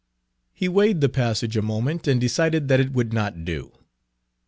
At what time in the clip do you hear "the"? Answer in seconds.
1.01-1.09